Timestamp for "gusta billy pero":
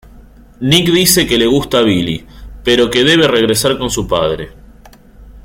1.45-2.89